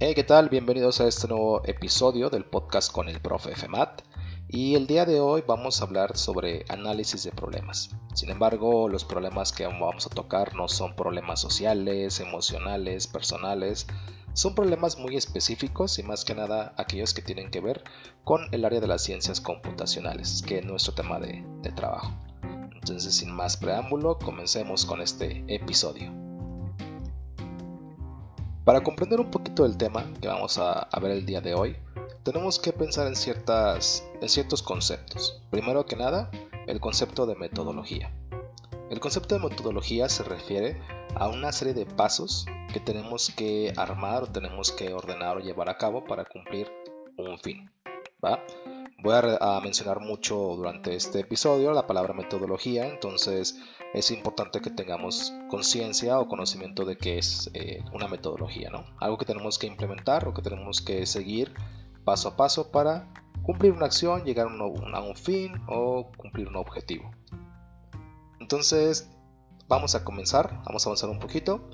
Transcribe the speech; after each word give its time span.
Hey, 0.00 0.14
¿qué 0.14 0.22
tal? 0.22 0.48
Bienvenidos 0.48 1.00
a 1.00 1.08
este 1.08 1.26
nuevo 1.26 1.60
episodio 1.64 2.30
del 2.30 2.44
podcast 2.44 2.92
con 2.92 3.08
el 3.08 3.20
profe 3.20 3.56
FEMAT. 3.56 4.02
Y 4.48 4.76
el 4.76 4.86
día 4.86 5.04
de 5.04 5.18
hoy 5.18 5.42
vamos 5.44 5.80
a 5.80 5.86
hablar 5.86 6.16
sobre 6.16 6.64
análisis 6.68 7.24
de 7.24 7.32
problemas. 7.32 7.90
Sin 8.14 8.30
embargo, 8.30 8.88
los 8.88 9.04
problemas 9.04 9.50
que 9.50 9.66
vamos 9.66 10.06
a 10.06 10.10
tocar 10.10 10.54
no 10.54 10.68
son 10.68 10.94
problemas 10.94 11.40
sociales, 11.40 12.20
emocionales, 12.20 13.08
personales. 13.08 13.88
Son 14.34 14.54
problemas 14.54 15.00
muy 15.00 15.16
específicos 15.16 15.98
y 15.98 16.04
más 16.04 16.24
que 16.24 16.36
nada 16.36 16.74
aquellos 16.76 17.12
que 17.12 17.22
tienen 17.22 17.50
que 17.50 17.60
ver 17.60 17.82
con 18.22 18.42
el 18.52 18.64
área 18.64 18.78
de 18.80 18.86
las 18.86 19.02
ciencias 19.02 19.40
computacionales, 19.40 20.44
que 20.46 20.58
es 20.58 20.64
nuestro 20.64 20.94
tema 20.94 21.18
de, 21.18 21.44
de 21.62 21.72
trabajo. 21.72 22.12
Entonces, 22.72 23.16
sin 23.16 23.32
más 23.32 23.56
preámbulo, 23.56 24.16
comencemos 24.16 24.86
con 24.86 25.00
este 25.00 25.42
episodio. 25.48 26.27
Para 28.68 28.82
comprender 28.82 29.18
un 29.18 29.30
poquito 29.30 29.64
el 29.64 29.78
tema 29.78 30.04
que 30.20 30.28
vamos 30.28 30.58
a, 30.58 30.86
ver 31.00 31.12
el 31.12 31.24
día 31.24 31.40
de 31.40 31.54
hoy, 31.54 31.74
tenemos 32.22 32.58
que 32.58 32.70
pensar 32.70 33.06
en, 33.06 33.16
ciertas, 33.16 34.06
en 34.20 34.28
ciertos 34.28 34.62
conceptos. 34.62 35.42
Primero 35.48 35.86
que 35.86 35.96
nada, 35.96 36.30
el 36.66 36.78
concepto 36.78 37.24
de 37.24 37.34
metodología. 37.34 38.12
El 38.90 39.00
concepto 39.00 39.36
de 39.36 39.48
metodología 39.48 40.10
se 40.10 40.22
refiere 40.22 40.78
a 41.14 41.28
una 41.28 41.50
serie 41.50 41.72
de 41.72 41.86
pasos 41.86 42.44
que 42.70 42.78
tenemos 42.78 43.30
que 43.30 43.72
armar 43.74 44.24
o 44.24 44.26
tenemos 44.26 44.70
que 44.70 44.92
ordenar 44.92 45.38
o 45.38 45.40
llevar 45.40 45.70
a 45.70 45.78
cabo 45.78 46.04
para 46.04 46.26
cumplir 46.26 46.70
un 47.16 47.38
fin. 47.38 47.70
¿va? 48.22 48.44
Voy 49.00 49.14
a, 49.14 49.60
mencionar 49.60 50.00
mucho 50.00 50.34
durante 50.56 50.96
este 50.96 51.20
episodio 51.20 51.70
la 51.72 51.86
palabra 51.86 52.14
metodología, 52.14 52.88
entonces 52.88 53.56
es 53.94 54.10
importante 54.10 54.60
que 54.60 54.70
tengamos 54.70 55.32
conciencia 55.48 56.18
o 56.18 56.26
conocimiento 56.26 56.84
de 56.84 56.96
qué 56.96 57.18
es 57.18 57.48
eh, 57.54 57.84
una 57.92 58.08
metodología, 58.08 58.70
¿no? 58.70 58.84
Algo 58.98 59.16
que 59.16 59.24
tenemos 59.24 59.56
que 59.56 59.68
implementar 59.68 60.26
o 60.26 60.34
que 60.34 60.42
tenemos 60.42 60.80
que 60.80 61.06
seguir 61.06 61.54
paso 62.04 62.30
a 62.30 62.36
paso 62.36 62.72
para 62.72 63.08
cumplir 63.44 63.70
una 63.70 63.86
acción, 63.86 64.24
llegar 64.24 64.48
a 64.48 65.00
un 65.00 65.16
fin 65.16 65.52
o 65.68 66.10
cumplir 66.16 66.48
un 66.48 66.56
objetivo. 66.56 67.08
Entonces, 68.40 69.08
vamos 69.68 69.94
a 69.94 70.04
comenzar, 70.04 70.60
vamos 70.64 70.84
a 70.84 70.88
avanzar 70.88 71.08
un 71.08 71.20
poquito. 71.20 71.70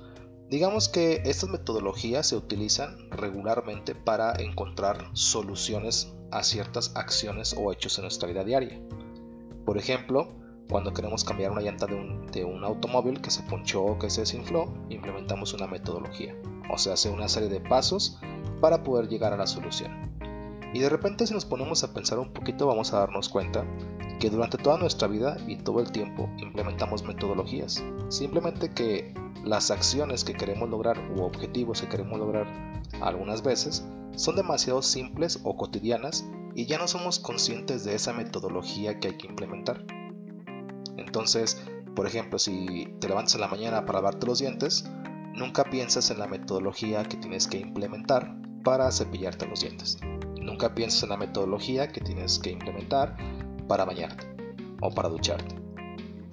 Digamos 0.50 0.89
que 0.89 1.23
estas 1.25 1.48
metodologías 1.48 2.28
se 2.28 2.37
utilizan 2.37 3.11
regularmente 3.11 3.95
para 3.95 4.34
encontrar 4.34 5.09
soluciones 5.14 6.14
a 6.31 6.42
ciertas 6.42 6.95
acciones 6.97 7.55
o 7.59 7.73
hechos 7.73 7.98
en 7.98 8.03
nuestra 8.03 8.28
vida 8.28 8.45
diaria. 8.45 8.78
Por 9.64 9.78
ejemplo, 9.78 10.34
cuando 10.69 10.92
queremos 10.92 11.25
cambiar 11.25 11.51
una 11.51 11.62
llanta 11.62 11.86
de 11.86 12.45
un, 12.45 12.64
automóvil 12.64 13.20
que 13.20 13.31
se 13.31 13.42
ponchó 13.45 13.84
o 13.84 13.98
que 13.98 14.11
se 14.11 14.23
desinfló, 14.23 14.73
implementamos 14.91 15.55
una 15.55 15.67
metodología, 15.67 16.34
o 16.70 16.77
sea, 16.77 16.95
hace 16.95 17.11
una 17.11 17.29
serie 17.29 17.48
de 17.48 17.61
pasos 17.61 18.19
para 18.61 18.83
poder 18.83 19.08
llegar 19.08 19.33
a 19.33 19.39
la 19.39 19.47
solución. 19.47 20.12
Y 20.75 20.81
de 20.81 20.89
repente 20.89 21.27
si 21.27 21.33
nos 21.33 21.45
ponemos 21.45 21.84
a 21.84 21.95
pensar 21.95 22.19
un 22.19 22.33
poquito 22.33 22.67
vamos 22.67 22.92
a 22.92 22.98
darnos 22.98 23.29
cuenta 23.29 23.64
que 24.19 24.29
durante 24.29 24.58
toda 24.58 24.77
nuestra 24.77 25.08
vida 25.08 25.36
y 25.47 25.56
todo 25.56 25.81
el 25.81 25.92
tiempo 25.92 26.29
implementamos 26.39 27.05
metodologías. 27.05 27.83
Simplemente 28.08 28.70
que 28.70 29.14
las 29.45 29.70
acciones 29.70 30.25
que 30.25 30.34
queremos 30.34 30.69
lograr 30.70 30.98
u 31.14 31.23
objetivos 31.23 31.81
que 31.81 31.89
queremos 31.89 32.19
lograr 32.19 32.47
algunas 33.00 33.42
veces 33.42 33.84
son 34.17 34.36
demasiado 34.36 34.81
simples 34.83 35.41
o 35.45 35.56
cotidianas 35.56 36.27
y 36.55 36.67
ya 36.67 36.78
no 36.78 36.86
somos 36.86 37.19
conscientes 37.19 37.84
de 37.84 37.95
esa 37.95 38.12
metodología 38.12 39.01
que 39.01 39.09
hay 39.09 39.17
que 39.17 39.27
implementar. 39.27 39.84
Entonces, 40.97 41.61
por 41.95 42.06
ejemplo, 42.06 42.39
si 42.39 42.95
te 43.01 43.09
levantas 43.09 43.34
en 43.34 43.41
la 43.41 43.48
mañana 43.48 43.84
para 43.84 43.98
lavarte 43.98 44.27
los 44.27 44.39
dientes, 44.39 44.84
nunca 45.34 45.64
piensas 45.64 46.11
en 46.11 46.19
la 46.19 46.27
metodología 46.27 47.05
que 47.05 47.17
tienes 47.17 47.47
que 47.48 47.58
implementar 47.58 48.36
para 48.62 48.91
cepillarte 48.91 49.47
los 49.47 49.61
dientes. 49.61 49.98
Nunca 50.40 50.74
piensas 50.74 51.02
en 51.02 51.11
la 51.11 51.17
metodología 51.17 51.89
que 51.89 52.01
tienes 52.01 52.39
que 52.39 52.51
implementar 52.51 53.17
para 53.69 53.85
bañarte 53.85 54.27
o 54.80 54.90
para 54.90 55.08
ducharte. 55.08 55.54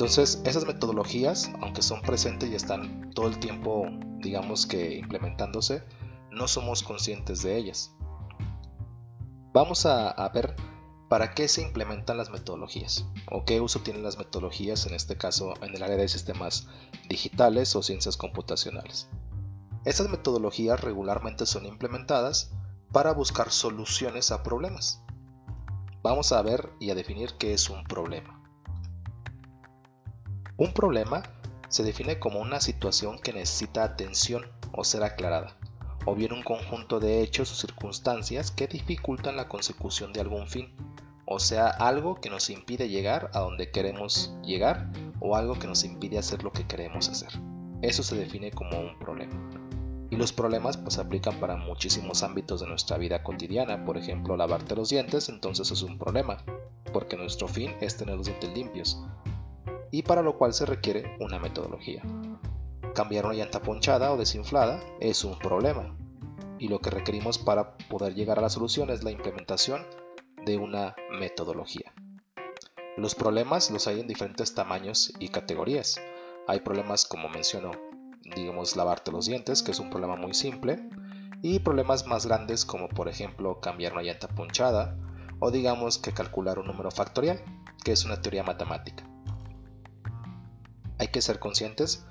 Entonces, 0.01 0.41
esas 0.45 0.66
metodologías, 0.66 1.51
aunque 1.62 1.84
son 1.84 2.01
presentes 2.01 2.50
y 2.50 2.56
están 2.56 3.12
todo 3.12 3.28
el 3.28 3.38
tiempo, 3.38 3.85
digamos 4.17 4.66
que 4.66 4.97
implementándose, 4.97 5.84
no 6.31 6.47
somos 6.47 6.81
conscientes 6.81 7.44
de 7.44 7.56
ellas. 7.56 7.94
Vamos 9.53 9.85
a, 9.85 10.28
ver 10.34 10.56
para 11.07 11.35
qué 11.35 11.47
se 11.47 11.62
implementan 11.62 12.17
las 12.17 12.31
metodologías 12.31 13.06
o 13.29 13.45
qué 13.45 13.62
uso 13.62 13.81
tienen 13.81 14.01
las 14.01 14.17
metodologías 14.17 14.88
en 14.88 14.95
este 14.95 15.19
caso 15.19 15.53
en 15.62 15.75
el 15.75 15.84
área 15.84 15.97
de 15.97 16.07
sistemas 16.07 16.68
digitales 17.07 17.75
o 17.75 17.83
ciencias 17.83 18.18
computacionales. 18.18 19.07
Estas 19.85 20.09
metodologías 20.09 20.81
regularmente 20.81 21.45
son 21.45 21.68
implementadas 21.68 22.50
para 22.91 23.13
buscar 23.13 23.51
soluciones 23.51 24.31
a 24.31 24.41
problemas. 24.41 25.03
Vamos 26.01 26.31
a 26.31 26.41
ver 26.41 26.72
y 26.79 26.89
a 26.89 26.95
definir 26.95 27.33
qué 27.38 27.53
es 27.53 27.69
un 27.69 27.83
problema. 27.83 28.41
Un 30.57 30.73
problema 30.73 31.23
se 31.69 31.84
define 31.84 32.19
como 32.19 32.39
una 32.39 32.59
situación 32.59 33.19
que 33.19 33.34
necesita 33.34 33.84
atención 33.84 34.45
o 34.73 34.84
ser 34.84 35.03
aclarada 35.03 35.56
o 36.06 36.16
bien 36.16 36.34
un 36.34 36.44
conjunto 36.44 37.00
de 37.00 37.22
hechos 37.22 37.51
o 37.51 37.56
circunstancias 37.56 38.51
que 38.51 38.67
dificultan 38.67 39.35
la 39.35 39.47
consecución 39.47 40.13
de 40.13 40.22
algún 40.22 40.47
fin, 40.47 40.69
o 41.25 41.39
sea, 41.39 41.67
algo 41.67 42.16
que 42.16 42.29
nos 42.29 42.50
impide 42.50 42.89
llegar 42.89 43.29
a 43.34 43.39
donde 43.39 43.72
queremos 43.72 44.34
llegar 44.44 44.91
o 45.19 45.35
algo 45.35 45.57
que 45.59 45.67
nos 45.67 45.84
impide 45.84 46.17
hacer 46.17 46.44
lo 46.44 46.51
que 46.51 46.66
queremos 46.66 47.09
hacer. 47.09 47.29
Eso 47.81 48.03
se 48.03 48.16
define 48.16 48.51
como 48.51 48.79
un 48.79 48.97
problema. 49.00 49.33
Y 50.09 50.18
los 50.18 50.33
problemas 50.33 50.75
pues 50.75 50.97
aplican 50.97 51.39
para 51.39 51.56
muchísimos 51.56 52.22
ámbitos 52.23 52.59
de 52.59 52.68
nuestra 52.68 52.97
vida 52.97 53.23
cotidiana, 53.23 53.85
por 53.85 53.97
ejemplo, 53.97 54.35
lavarte 54.35 54.75
los 54.75 54.89
dientes, 54.89 55.29
entonces 55.29 55.72
es 55.72 55.83
un 55.83 55.97
problema, 55.97 56.44
porque 56.91 57.16
nuestro 57.16 57.47
fin 57.47 57.73
es 57.79 57.95
tener 57.95 58.18
los 58.18 58.25
dientes 58.25 58.53
limpios, 58.53 59.01
y 59.91 60.03
para 60.03 60.22
lo 60.22 60.38
cual 60.38 60.53
se 60.53 60.66
requiere 60.66 61.18
una 61.19 61.38
metodología. 61.38 62.02
Cambiar 62.96 63.25
una 63.25 63.35
llanta 63.35 63.62
ponchada 63.62 64.12
o 64.12 64.18
desinflada 64.18 64.81
es 65.00 65.24
un 65.24 65.38
problema 65.38 65.96
y 66.62 66.68
lo 66.68 66.79
que 66.79 66.91
requerimos 66.91 67.40
para 67.40 67.75
poder 67.90 68.13
llegar 68.13 68.38
a 68.38 68.44
la 68.44 68.50
solución 68.50 68.91
es 68.91 69.03
la 69.03 69.12
implementación 69.12 69.85
de 70.46 70.57
una 70.57 70.96
metodología. 71.09 71.91
Los 72.97 73.16
problemas 73.16 73.72
los 73.72 73.88
hay 73.88 74.00
en 74.00 74.07
diferentes 74.07 74.53
tamaños 74.53 75.12
y 75.19 75.30
categorías. 75.30 76.00
Hay 76.47 76.59
problemas 76.59 77.06
como 77.06 77.30
menciono, 77.30 77.72
digamos 78.35 78.75
lavarte 78.75 79.12
los 79.12 79.25
dientes, 79.25 79.63
que 79.63 79.72
es 79.72 79.80
un 79.80 79.90
problema 79.90 80.16
muy 80.16 80.35
simple, 80.35 80.88
y 81.41 81.59
problemas 81.59 82.06
más 82.06 82.28
grandes 82.28 82.63
como 82.63 82.90
por 82.90 83.09
ejemplo 83.09 83.59
cambiar 83.59 83.94
una 83.94 84.03
llanta 84.03 84.28
ponchada 84.28 84.96
o 85.40 85.50
digamos 85.50 85.97
que 85.97 86.13
calcular 86.13 86.59
un 86.59 86.68
número 86.68 86.91
factorial, 86.91 87.44
que 87.84 87.94
es 87.94 88.06
una 88.06 88.22
teoría 88.22 88.44
matemática. 88.44 89.11
Hay 91.01 91.07
que 91.07 91.23
ser 91.23 91.39
conscientes 91.39 92.06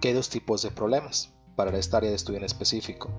que 0.00 0.06
hay 0.06 0.14
dos 0.14 0.28
tipos 0.28 0.62
de 0.62 0.70
problemas 0.70 1.34
para 1.56 1.76
esta 1.76 1.96
área 1.96 2.10
de 2.10 2.14
estudio 2.14 2.38
en 2.38 2.44
específico. 2.44 3.10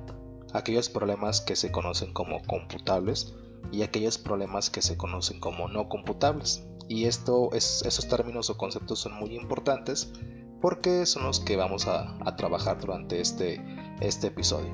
Aquellos 0.54 0.88
problemas 0.88 1.42
que 1.42 1.58
se 1.58 1.70
conocen 1.70 2.14
como 2.14 2.42
computables 2.44 3.36
y 3.74 3.82
aquellos 3.82 4.18
problemas 4.18 4.70
que 4.70 4.82
se 4.82 4.96
conocen 4.96 5.42
como 5.42 5.68
no 5.68 5.90
computables. 5.90 6.66
Y 6.88 7.08
esto 7.08 7.50
es, 7.52 7.82
esos 7.82 8.08
términos 8.08 8.50
o 8.50 8.56
conceptos 8.56 9.00
son 9.00 9.16
muy 9.16 9.36
importantes 9.36 10.14
porque 10.62 11.06
son 11.06 11.26
los 11.26 11.42
que 11.42 11.58
vamos 11.58 11.88
a, 11.88 12.18
trabajar 12.38 12.80
durante 12.80 13.20
este, 13.20 13.62
este 14.00 14.28
episodio. 14.28 14.72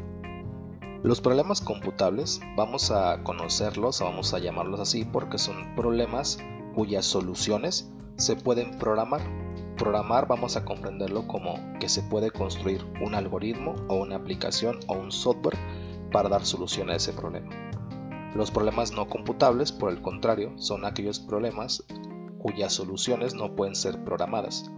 Los 1.01 1.19
problemas 1.19 1.61
computables 1.61 2.41
vamos 2.55 2.91
a 2.91 3.23
conocerlos 3.23 4.01
vamos 4.01 4.35
a 4.35 4.39
llamarlos 4.39 4.79
así 4.79 5.03
porque 5.03 5.39
son 5.39 5.75
problemas 5.75 6.37
cuyas 6.75 7.05
soluciones 7.05 7.89
se 8.17 8.35
pueden 8.35 8.77
programar 8.77 9.42
Programar 9.78 10.28
vamos 10.28 10.56
a 10.56 10.63
comprenderlo 10.63 11.27
como 11.27 11.56
que 11.80 11.89
se 11.89 12.03
puede 12.03 12.30
construir 12.31 12.86
un 13.03 13.15
algoritmo 13.15 13.75
o 13.88 13.95
una 13.95 14.15
aplicación 14.15 14.80
o 14.88 14.94
un 14.94 15.12
software 15.12 15.57
para 16.12 16.30
dar 16.30 16.45
solución 16.45 16.89
a 16.89 16.95
ese 16.95 17.12
problema. 17.12 17.50
Los 18.36 18.51
problemas 18.51 18.92
no 18.92 19.07
computables, 19.07 19.71
por 19.71 19.92
el 19.92 20.01
contrario, 20.01 20.53
son 20.57 20.86
aquellos 20.86 21.19
problemas 21.19 21.83
cuyas 22.39 22.74
soluciones 22.74 23.33
no 23.33 23.56
pueden 23.56 23.75
ser 23.75 24.03
programadas. 24.03 24.71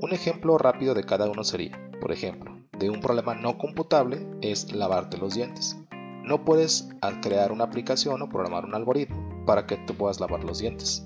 Un 0.00 0.12
ejemplo 0.12 0.58
rápido 0.58 0.94
de 0.94 1.04
cada 1.04 1.30
uno 1.30 1.44
sería, 1.44 1.78
por 2.00 2.12
ejemplo, 2.12 2.56
de 2.78 2.90
un 2.90 3.00
problema 3.00 3.34
no 3.34 3.58
computable 3.58 4.26
es 4.40 4.72
lavarte 4.72 5.16
los 5.18 5.34
dientes. 5.34 5.78
No 6.24 6.44
puedes 6.44 6.88
crear 7.22 7.52
una 7.52 7.64
aplicación 7.64 8.22
o 8.22 8.28
programar 8.28 8.64
un 8.64 8.74
algoritmo 8.74 9.44
para 9.46 9.66
que 9.66 9.76
te 9.76 9.94
puedas 9.94 10.20
lavar 10.20 10.44
los 10.44 10.58
dientes. 10.58 11.04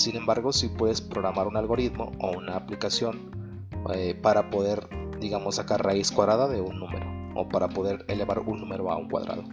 Sin 0.00 0.16
embargo, 0.16 0.50
si 0.50 0.70
puedes 0.70 1.02
programar 1.02 1.46
un 1.46 1.58
algoritmo 1.58 2.10
o 2.20 2.30
una 2.30 2.56
aplicación 2.56 3.68
eh, 3.92 4.14
para 4.14 4.48
poder, 4.48 4.88
digamos, 5.20 5.56
sacar 5.56 5.84
raíz 5.84 6.10
cuadrada 6.10 6.48
de 6.48 6.62
un 6.62 6.78
número 6.78 7.04
o 7.38 7.50
para 7.50 7.68
poder 7.68 8.06
elevar 8.08 8.38
un 8.38 8.60
número 8.60 8.90
a 8.90 8.96
un 8.96 9.10
cuadrado. 9.10 9.44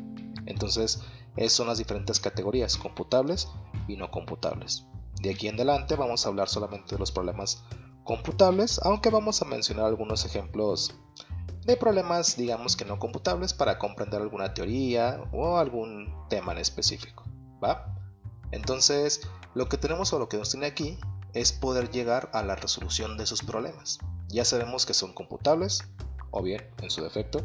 Entonces, 0.45 1.03
esas 1.35 1.51
son 1.51 1.67
las 1.67 1.79
diferentes 1.79 2.21
categorías, 2.21 2.77
computables 2.77 3.49
y 3.89 3.97
no 3.97 4.09
computables. 4.09 4.87
De 5.21 5.31
aquí 5.31 5.49
en 5.49 5.55
adelante 5.55 5.97
vamos 5.97 6.25
a 6.25 6.29
hablar 6.29 6.47
solamente 6.47 6.95
de 6.95 6.99
los 6.99 7.11
problemas 7.11 7.65
computables, 8.05 8.79
aunque 8.85 9.09
vamos 9.09 9.41
a 9.41 9.45
mencionar 9.45 9.87
algunos 9.87 10.23
ejemplos, 10.23 10.95
de 11.65 11.75
problemas 11.75 12.37
digamos 12.37 12.77
que 12.77 12.85
no 12.85 12.99
computables 12.99 13.53
para 13.53 13.77
comprender 13.77 14.21
alguna 14.21 14.53
teoría 14.53 15.21
o 15.33 15.57
algún 15.57 16.09
tema 16.29 16.53
en 16.53 16.59
específico. 16.59 17.25
¿va? 17.61 17.93
Entonces, 18.51 19.27
lo 19.57 19.67
que 19.69 19.79
tenemos 19.79 20.13
o 20.13 20.19
lo 20.19 20.29
que 20.29 20.37
nos 20.37 20.51
tiene 20.51 20.67
aquí 20.67 20.99
es 21.33 21.51
poder 21.51 21.89
llegar 21.89 22.29
a 22.31 22.43
la 22.43 22.55
resolución 22.55 23.17
de 23.17 23.23
esos 23.23 23.41
problemas. 23.41 23.97
Ya 24.27 24.45
sabemos 24.45 24.85
que 24.85 24.93
son 24.93 25.13
computables, 25.13 25.83
o 26.29 26.43
bien, 26.43 26.69
en 26.79 26.91
su 26.91 27.03
defecto, 27.03 27.43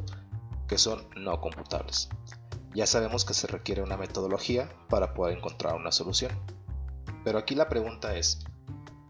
que 0.69 0.77
son 0.77 1.09
no 1.17 1.41
computables. 1.41 2.11
Ya 2.75 2.87
sabemos 2.87 3.25
que 3.25 3.33
se 3.33 3.47
requiere 3.47 3.83
una 3.83 3.97
metodología 3.97 4.69
para 4.91 5.15
poder 5.15 5.39
encontrar 5.39 5.75
una 5.75 5.91
solución. 5.91 6.33
Pero 7.25 7.39
aquí 7.39 7.55
la 7.55 7.71
pregunta 7.71 8.15
es, 8.15 8.45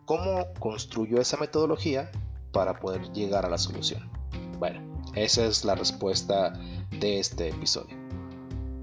¿cómo 0.04 0.54
construyo 0.60 1.20
esa 1.20 1.38
metodología 1.38 2.08
para 2.52 2.78
poder 2.78 3.10
llegar 3.10 3.44
a 3.44 3.50
la 3.50 3.58
solución? 3.58 4.12
Bueno, 4.60 5.02
esa 5.16 5.44
es 5.44 5.64
la 5.64 5.74
respuesta 5.74 6.52
de 7.00 7.18
este 7.18 7.48
episodio. 7.48 7.96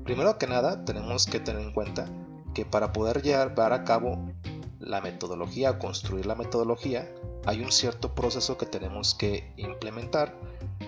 Primero 0.03 0.37
que 0.37 0.47
nada, 0.47 0.83
tenemos 0.83 1.25
que 1.25 1.39
tener 1.39 1.61
en 1.61 1.71
cuenta 1.71 2.05
que 2.53 2.65
para 2.65 2.93
poder 2.93 3.21
llevar 3.21 3.73
a 3.73 3.83
cabo 3.83 4.17
la 4.79 5.01
metodología, 5.01 5.77
construir 5.77 6.25
la 6.25 6.35
metodología, 6.35 7.09
hay 7.45 7.61
un 7.61 7.71
cierto 7.71 8.15
proceso 8.15 8.57
que 8.57 8.65
tenemos 8.65 9.13
que 9.13 9.53
implementar 9.57 10.35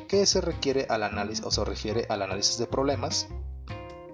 que 0.07 0.25
se 0.25 0.41
requiere 0.41 0.87
al 0.89 1.03
análisis 1.03 1.45
o 1.45 1.51
se 1.51 1.63
refiere 1.63 2.05
al 2.09 2.21
análisis 2.21 2.57
de 2.57 2.67
problemas 2.67 3.27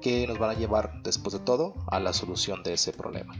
que 0.01 0.27
nos 0.27 0.37
van 0.37 0.51
a 0.51 0.53
llevar 0.53 1.01
después 1.03 1.33
de 1.33 1.39
todo 1.39 1.73
a 1.87 1.99
la 1.99 2.13
solución 2.13 2.63
de 2.63 2.73
ese 2.73 2.93
problema. 2.93 3.35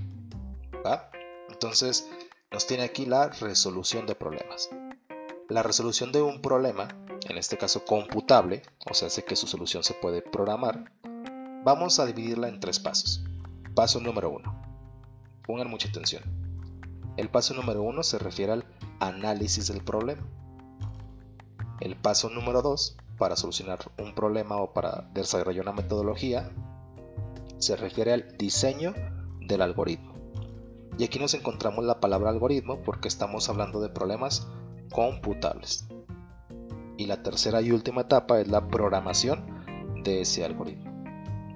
Entonces 1.49 2.09
nos 2.51 2.65
tiene 2.65 2.83
aquí 2.83 3.05
la 3.05 3.29
resolución 3.29 4.05
de 4.05 4.15
problemas. 4.15 4.69
La 5.49 5.63
resolución 5.63 6.11
de 6.11 6.21
un 6.21 6.41
problema, 6.41 6.87
en 7.27 7.37
este 7.37 7.57
caso 7.57 7.85
computable, 7.85 8.61
o 8.89 8.93
sea, 8.93 9.09
sé 9.09 9.23
que 9.23 9.35
su 9.35 9.47
solución 9.47 9.83
se 9.83 9.93
puede 9.93 10.21
programar, 10.21 10.91
vamos 11.63 11.99
a 11.99 12.05
dividirla 12.05 12.47
en 12.47 12.59
tres 12.59 12.79
pasos. 12.79 13.23
Paso 13.77 13.99
número 13.99 14.31
uno. 14.31 14.59
Pongan 15.45 15.69
mucha 15.69 15.87
atención. 15.87 16.23
El 17.15 17.29
paso 17.29 17.53
número 17.53 17.83
uno 17.83 18.01
se 18.01 18.17
refiere 18.17 18.53
al 18.53 18.65
análisis 18.99 19.67
del 19.67 19.83
problema. 19.83 20.23
El 21.79 21.95
paso 21.95 22.31
número 22.31 22.63
2, 22.63 22.97
para 23.19 23.35
solucionar 23.35 23.77
un 23.99 24.15
problema 24.15 24.55
o 24.55 24.73
para 24.73 25.07
desarrollar 25.13 25.61
una 25.61 25.73
metodología, 25.73 26.49
se 27.59 27.75
refiere 27.75 28.13
al 28.13 28.35
diseño 28.39 28.95
del 29.41 29.61
algoritmo. 29.61 30.15
Y 30.97 31.03
aquí 31.03 31.19
nos 31.19 31.35
encontramos 31.35 31.85
la 31.85 31.99
palabra 31.99 32.31
algoritmo 32.31 32.81
porque 32.81 33.07
estamos 33.07 33.47
hablando 33.47 33.79
de 33.79 33.89
problemas 33.89 34.47
computables. 34.91 35.87
Y 36.97 37.05
la 37.05 37.21
tercera 37.21 37.61
y 37.61 37.71
última 37.71 38.01
etapa 38.01 38.41
es 38.41 38.47
la 38.47 38.67
programación 38.69 39.45
de 40.03 40.21
ese 40.21 40.43
algoritmo. 40.43 40.86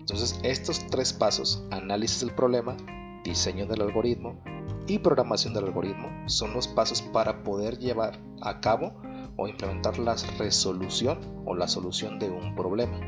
Entonces 0.02 0.40
estos 0.44 0.86
tres 0.88 1.14
pasos, 1.14 1.64
análisis 1.70 2.22
del 2.22 2.34
problema, 2.34 2.76
diseño 3.24 3.68
del 3.68 3.84
algoritmo 3.84 4.42
y 4.88 4.98
programación 4.98 5.54
del 5.54 5.66
algoritmo, 5.66 6.10
son 6.26 6.54
los 6.54 6.68
pasos 6.68 7.02
para 7.02 7.44
poder 7.44 7.78
llevar 7.78 8.20
a 8.42 8.60
cabo 8.60 8.94
o 9.38 9.48
implementar 9.48 10.00
la 10.00 10.16
resolución 10.40 11.20
o 11.46 11.56
la 11.56 11.68
solución 11.68 12.18
de 12.18 12.30
un 12.30 12.56
problema. 12.56 13.00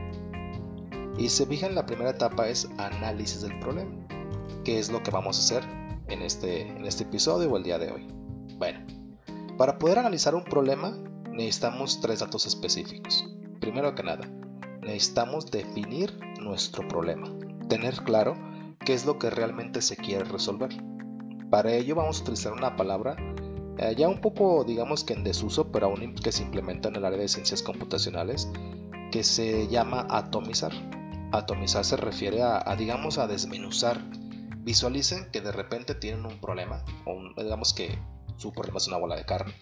Y 1.18 1.30
se 1.30 1.45
fijan, 1.45 1.75
la 1.75 1.86
primera 1.86 2.12
etapa 2.12 2.48
es 2.48 2.69
análisis 2.78 3.42
del 3.42 3.57
problema, 3.60 3.92
que 4.63 4.78
es 4.78 4.92
lo 4.92 5.01
que 5.01 5.12
vamos 5.12 5.38
a 5.38 5.42
hacer 5.42 5.69
en 6.07 6.22
este, 6.22 6.62
en 6.62 6.86
este 6.86 7.04
episodio 7.04 7.51
o 7.51 7.57
el 7.57 7.63
día 7.63 7.80
de 7.80 7.92
hoy. 7.92 8.07
Bueno, 8.57 8.86
para 9.57 9.80
poder 9.80 10.00
analizar 10.00 10.36
un 10.36 10.44
problema 10.44 10.96
necesitamos 11.31 12.00
tres 12.01 12.19
datos 12.19 12.46
específicos. 12.46 13.28
Primero 13.60 13.96
que 13.96 14.04
nada, 14.04 14.30
necesitamos 14.83 15.50
definir 15.51 16.18
nuestro 16.41 16.88
problema, 16.88 17.27
tener 17.69 17.95
claro 18.03 18.35
qué 18.80 18.94
es 18.94 19.06
lo 19.06 19.18
que 19.18 19.30
realmente 19.30 19.81
se 19.81 19.95
quiere 19.95 20.24
resolver. 20.25 20.69
Para 21.50 21.74
ello 21.74 21.95
vamos 21.95 22.19
a 22.19 22.24
utilizar 22.24 22.53
una 22.53 22.75
palabra 22.75 23.15
eh, 23.77 23.95
ya 23.97 24.07
un 24.07 24.21
poco 24.21 24.63
digamos 24.63 25.03
que 25.03 25.13
en 25.13 25.24
desuso, 25.24 25.71
pero 25.71 25.88
aún 25.88 26.15
que 26.15 26.31
se 26.31 26.44
implementa 26.44 26.89
en 26.89 26.95
el 26.95 27.06
área 27.06 27.19
de 27.19 27.27
ciencias 27.27 27.63
computacionales, 27.63 28.50
que 29.12 29.24
se 29.24 29.68
llama 29.68 30.06
atomizar. 30.09 30.71
Atomizar 31.31 31.83
se 31.83 31.97
refiere 31.97 32.44
a, 32.44 32.75
digamos 32.77 33.18
a 33.18 33.27
desmenuzar. 33.27 34.00
Visualicen 34.59 35.29
que 35.31 35.41
de 35.41 35.51
repente 35.51 35.95
tienen 35.95 36.25
un 36.25 36.39
problema, 36.39 36.86
o 37.06 37.19
digamos 37.41 37.74
que 37.74 37.97
su 38.38 38.53
problema 38.53 38.77
es 38.77 38.88
una 38.88 38.97
bola 38.97 39.15
de 39.15 39.25
carne, 39.25 39.53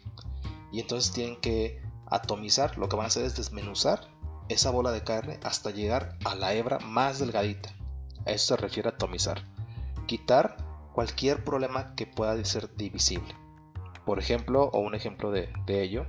y 0.71 0.79
entonces 0.79 1.12
tienen 1.12 1.38
que 1.38 1.81
atomizar, 2.07 2.77
lo 2.77 2.89
que 2.89 2.97
van 2.97 3.06
a 3.06 3.07
hacer 3.07 3.24
es 3.25 3.35
desmenuzar 3.35 4.01
esa 4.51 4.71
bola 4.71 4.92
de 4.92 5.03
carne 5.03 5.39
hasta 5.44 5.71
llegar 5.71 6.18
a 6.25 6.36
la 6.36 6.53
hebra 6.53 6.80
más 6.80 7.19
delgadita. 7.19 7.69
A 8.25 8.31
eso 8.31 8.56
se 8.56 8.62
refiere 8.62 8.89
atomizar. 8.89 9.44
Quitar 10.06 10.57
cualquier 10.94 11.44
problema 11.44 11.95
que 11.95 12.07
pueda 12.07 12.44
ser 12.44 12.75
divisible. 12.75 13.36
Por 14.06 14.19
ejemplo, 14.19 14.65
o 14.74 14.80
un 14.80 14.95
ejemplo 14.95 15.31
de, 15.31 15.51
ello, 15.68 16.06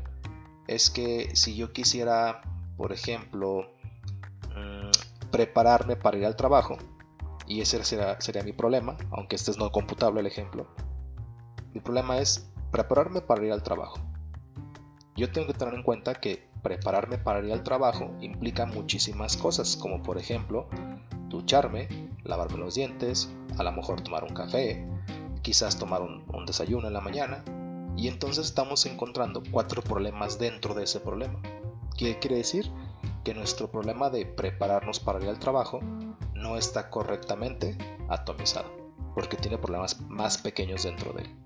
es 0.67 0.91
que 0.91 1.35
si 1.35 1.57
yo 1.57 1.73
quisiera, 1.73 2.43
por 2.77 2.93
ejemplo, 2.93 3.71
mm, 4.57 5.31
prepararme 5.31 5.97
para 5.97 6.17
ir 6.17 6.27
al 6.27 6.37
trabajo, 6.37 6.79
y 7.47 7.61
ese 7.61 7.83
sería, 7.85 8.21
sería 8.21 8.43
mi 8.43 8.53
problema, 8.53 8.97
aunque 9.11 9.37
este 9.37 9.51
es 9.51 9.59
no 9.59 9.71
computable 9.71 10.21
el 10.21 10.27
ejemplo, 10.27 10.67
mi 11.75 11.81
problema 11.81 12.19
es 12.19 12.51
prepararme 12.71 13.21
para 13.21 13.45
ir 13.45 13.53
al 13.53 13.63
trabajo. 13.63 13.99
Yo 15.17 15.31
tengo 15.31 15.47
que 15.47 15.55
tener 15.55 15.75
en 15.75 15.83
cuenta 15.83 16.15
que 16.15 16.52
prepararme 16.63 17.19
para 17.19 17.45
ir 17.45 17.53
al 17.53 17.63
trabajo 17.63 18.15
implica 18.21 18.67
muchísimas 18.67 19.37
cosas, 19.37 19.77
como 19.77 20.03
por 20.03 20.19
ejemplo 20.19 20.69
ducharme, 21.29 21.89
lavarme 22.25 22.59
los 22.59 22.75
dientes, 22.75 23.31
a 23.59 23.63
lo 23.63 23.73
mejor 23.73 24.01
tomar 24.01 24.25
un 24.25 24.35
café, 24.35 24.87
quizás 25.43 25.79
tomar 25.79 26.03
un, 26.03 26.23
desayuno 26.47 26.89
en 26.89 26.95
la 26.95 27.01
mañana, 27.01 27.45
y 27.97 28.09
entonces 28.09 28.47
estamos 28.47 28.87
encontrando 28.87 29.43
cuatro 29.51 29.83
problemas 29.83 30.39
dentro 30.39 30.75
de 30.75 30.85
ese 30.85 31.01
problema. 31.01 31.41
¿Qué 31.97 32.19
quiere 32.19 32.37
decir? 32.37 32.71
Que 33.25 33.35
nuestro 33.35 33.71
problema 33.71 34.11
de 34.11 34.27
prepararnos 34.27 34.99
para 34.99 35.23
ir 35.23 35.29
al 35.29 35.39
trabajo 35.39 35.81
no 36.35 36.57
está 36.57 36.91
correctamente 36.91 37.77
atomizado, 38.09 38.71
porque 39.15 39.37
tiene 39.37 39.59
problemas 39.59 40.01
más 40.03 40.39
pequeños 40.39 40.83
dentro 40.83 41.13
de 41.13 41.23
él. 41.23 41.37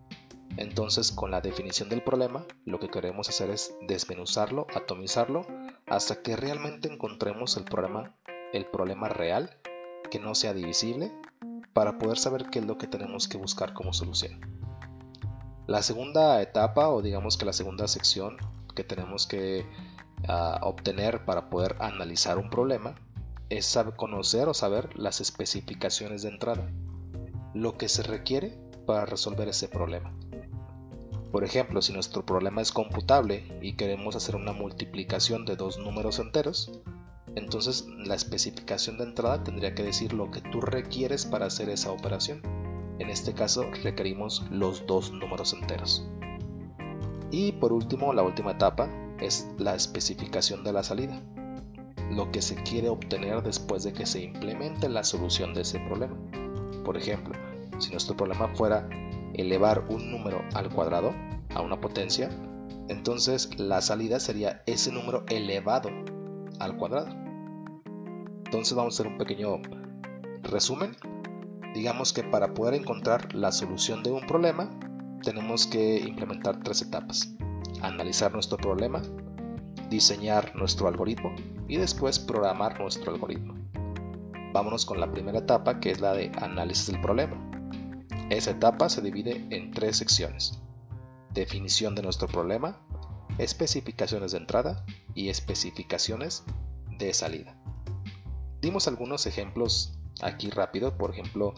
Entonces, 0.57 1.13
con 1.13 1.31
la 1.31 1.41
definición 1.41 1.89
del 1.89 2.03
problema, 2.03 2.47
lo 2.65 2.81
que 2.81 2.89
queremos 2.89 3.29
hacer 3.29 3.51
es 3.51 3.75
desmenuzarlo, 3.83 4.67
atomizarlo, 4.75 5.47
hasta 5.87 6.23
que 6.23 6.37
realmente 6.37 6.91
encontremos 6.91 7.57
el 7.57 7.65
problema, 7.65 8.15
el 8.53 8.65
problema 8.67 9.09
real, 9.09 9.59
que 10.11 10.19
no 10.19 10.35
sea 10.35 10.55
divisible, 10.55 11.13
para 11.75 11.99
poder 11.99 12.17
saber 12.17 12.47
qué 12.51 12.61
es 12.61 12.65
lo 12.65 12.79
que 12.79 12.87
tenemos 12.87 13.29
que 13.29 13.37
buscar 13.37 13.75
como 13.75 13.93
solución. 13.93 14.41
La 15.67 15.83
segunda 15.83 16.41
etapa, 16.41 16.89
o 16.89 17.03
digamos 17.03 17.37
que 17.37 17.45
la 17.45 17.53
segunda 17.53 17.87
sección 17.87 18.39
que 18.75 18.85
tenemos 18.85 19.27
que 19.27 19.67
ah, 20.29 20.61
obtener 20.63 21.25
para 21.25 21.51
poder 21.51 21.77
analizar 21.81 22.39
un 22.39 22.49
problema, 22.49 22.95
es 23.51 23.67
saber, 23.67 23.95
conocer 23.95 24.49
o 24.49 24.55
saber 24.55 24.99
las 24.99 25.21
especificaciones 25.21 26.23
de 26.23 26.31
entrada, 26.31 26.71
lo 27.53 27.77
que 27.77 27.89
se 27.89 28.03
requiere 28.03 28.59
para 28.87 29.05
resolver 29.05 29.49
ese 29.49 29.69
problema. 29.69 30.15
Por 31.37 31.45
ejemplo, 31.45 31.83
si 31.83 31.93
nuestro 31.93 32.25
problema 32.25 32.63
es 32.63 32.73
computable 32.73 33.45
y 33.61 33.75
queremos 33.75 34.17
hacer 34.17 34.37
una 34.37 34.55
multiplicación 34.55 35.45
de 35.45 35.55
dos 35.55 35.77
números 35.77 36.19
enteros, 36.19 36.81
entonces 37.35 37.87
la 37.99 38.15
especificación 38.15 38.97
de 38.97 39.05
entrada 39.05 39.45
tendría 39.45 39.75
que 39.75 39.83
decir 39.83 40.15
lo 40.15 40.31
que 40.31 40.41
tú 40.41 40.63
requieres 40.63 41.27
para 41.27 41.45
hacer 41.45 41.69
esa 41.69 41.93
operación. 41.93 42.41
En 42.99 43.11
este 43.11 43.35
caso 43.35 43.65
requerimos 43.83 44.47
los 44.51 44.87
dos 44.87 45.13
números 45.13 45.53
enteros. 45.53 46.09
Y 47.31 47.53
por 47.53 47.75
último, 47.75 48.15
la 48.15 48.23
última 48.23 48.53
etapa 48.53 48.89
es 49.21 49.47
la 49.59 49.75
especificación 49.75 50.65
de 50.65 50.73
la 50.73 50.85
salida, 50.85 51.21
lo 52.11 52.31
que 52.31 52.41
se 52.41 52.55
quiere 52.55 52.89
obtener 52.89 53.43
después 53.43 53.85
de 53.85 53.93
que 53.93 54.07
se 54.07 54.23
implemente 54.23 54.89
la 54.89 55.05
solución 55.05 55.53
de 55.53 55.61
ese 55.61 55.81
problema. 55.81 56.17
Por 56.83 56.97
ejemplo, 56.97 57.35
si 57.79 57.91
nuestro 57.91 58.17
problema 58.17 58.49
fuera 58.55 58.89
elevar 59.37 59.85
un 59.89 60.11
número 60.11 60.43
al 60.55 60.71
cuadrado, 60.71 61.15
a 61.55 61.61
una 61.61 61.81
potencia, 61.81 62.31
entonces 62.89 63.59
la 63.59 63.81
salida 63.81 64.21
sería 64.21 64.63
ese 64.67 64.93
número 64.93 65.25
elevado 65.29 65.91
al 66.61 66.77
cuadrado. 66.77 67.09
Entonces 68.45 68.75
vamos 68.75 68.95
a 68.95 69.03
hacer 69.03 69.13
un 69.13 69.19
pequeño 69.19 69.61
resumen. 70.43 70.97
Digamos 71.75 72.13
que 72.13 72.23
para 72.23 72.55
poder 72.55 72.75
encontrar 72.75 73.35
la 73.35 73.53
solución 73.53 74.03
de 74.03 74.13
un 74.13 74.27
problema, 74.27 74.71
tenemos 75.23 75.67
que 75.67 75.99
implementar 75.99 76.63
tres 76.63 76.83
etapas. 76.83 77.35
Analizar 77.83 78.33
nuestro 78.33 78.57
problema, 78.57 79.03
diseñar 79.91 80.55
nuestro 80.55 80.89
algoritmo 80.89 81.35
y 81.69 81.77
después 81.77 82.19
programar 82.19 82.81
nuestro 82.81 83.13
algoritmo. 83.13 83.55
Vámonos 84.53 84.87
con 84.87 85.01
la 85.01 85.11
primera 85.11 85.41
etapa 85.41 85.81
que 85.81 85.91
es 85.91 86.01
la 86.01 86.15
de 86.15 86.31
análisis 86.41 86.87
del 86.87 87.01
problema. 87.01 87.46
Esa 88.29 88.51
etapa 88.51 88.89
se 88.89 89.03
divide 89.03 89.47
en 89.51 89.71
tres 89.71 89.99
secciones. 89.99 90.59
Definición 91.33 91.95
de 91.95 92.03
nuestro 92.03 92.27
problema, 92.27 92.81
especificaciones 93.39 94.33
de 94.33 94.39
entrada 94.39 94.85
y 95.15 95.29
especificaciones 95.29 96.43
de 96.99 97.15
salida. 97.15 97.57
Dimos 98.61 98.89
algunos 98.89 99.27
ejemplos 99.27 99.97
aquí 100.23 100.51
rápido, 100.51 100.97
por 100.97 101.13
ejemplo, 101.13 101.55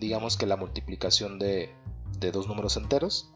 digamos 0.00 0.36
que 0.36 0.46
la 0.46 0.56
multiplicación 0.56 1.38
de, 1.38 1.72
dos 2.32 2.48
números 2.48 2.76
enteros, 2.76 3.30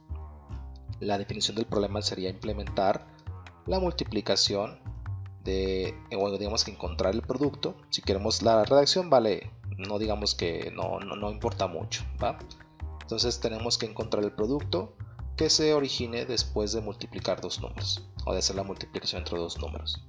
la 0.99 1.17
definición 1.17 1.57
del 1.57 1.67
problema 1.67 2.03
sería 2.03 2.29
implementar 2.29 3.07
la 3.67 3.79
multiplicación 3.79 4.81
de, 5.45 5.95
bueno, 6.11 6.39
digamos 6.39 6.65
que 6.65 6.73
encontrar 6.73 7.15
el 7.15 7.23
producto. 7.23 7.77
Si 7.91 8.03
queremos 8.03 8.43
la 8.43 8.65
redacción, 8.65 9.11
vale, 9.11 9.53
no 9.77 9.99
digamos 9.99 10.35
que 10.35 10.73
no, 10.75 10.99
no, 10.99 11.15
no 11.15 11.31
importa 11.31 11.67
mucho, 11.67 12.03
¿va? 12.23 12.39
Entonces 13.05 13.39
tenemos 13.39 13.77
que 13.77 13.85
encontrar 13.85 14.25
el 14.25 14.33
producto 14.33 14.97
que 15.37 15.51
se 15.51 15.75
origine 15.75 16.25
después 16.25 16.73
de 16.73 16.81
multiplicar 16.81 17.43
dos 17.43 17.61
números 17.61 18.03
o 18.25 18.33
de 18.33 18.39
hacer 18.39 18.57
la 18.57 18.63
multiplicación 18.63 19.21
entre 19.21 19.37
dos 19.37 19.59
números. 19.59 20.03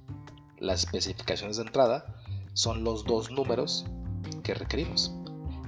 Las 0.58 0.84
especificaciones 0.84 1.58
de 1.58 1.64
entrada 1.64 2.16
son 2.54 2.84
los 2.84 3.04
dos 3.04 3.30
números 3.30 3.84
que 4.42 4.54
requerimos 4.54 5.12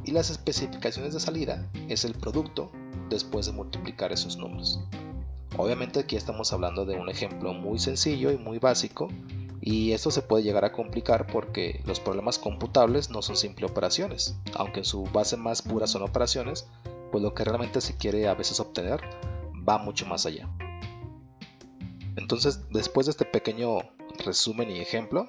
y 0.06 0.12
las 0.12 0.30
especificaciones 0.30 1.12
de 1.12 1.20
salida 1.20 1.70
es 1.90 2.06
el 2.06 2.14
producto 2.14 2.72
después 3.10 3.44
de 3.44 3.52
multiplicar 3.52 4.10
esos 4.10 4.38
números. 4.38 4.80
Obviamente 5.58 6.00
aquí 6.00 6.16
estamos 6.16 6.54
hablando 6.54 6.86
de 6.86 6.96
un 6.96 7.10
ejemplo 7.10 7.52
muy 7.52 7.78
sencillo 7.78 8.30
y 8.30 8.38
muy 8.38 8.58
básico 8.58 9.08
y 9.60 9.92
esto 9.92 10.10
se 10.10 10.22
puede 10.22 10.44
llegar 10.44 10.64
a 10.64 10.72
complicar 10.72 11.26
porque 11.26 11.82
los 11.84 12.00
problemas 12.00 12.38
computables 12.38 13.10
no 13.10 13.20
son 13.20 13.36
simples 13.36 13.70
operaciones, 13.70 14.34
aunque 14.54 14.80
en 14.80 14.86
su 14.86 15.02
base 15.04 15.36
más 15.36 15.60
pura 15.60 15.86
son 15.86 16.00
operaciones, 16.00 16.66
pues 17.10 17.22
lo 17.22 17.34
que 17.34 17.44
realmente 17.44 17.80
se 17.80 17.96
quiere 17.96 18.28
a 18.28 18.34
veces 18.34 18.60
obtener 18.60 19.00
va 19.68 19.78
mucho 19.78 20.06
más 20.06 20.26
allá. 20.26 20.48
Entonces, 22.16 22.68
después 22.70 23.06
de 23.06 23.12
este 23.12 23.24
pequeño 23.24 23.78
resumen 24.24 24.70
y 24.70 24.80
ejemplo, 24.80 25.28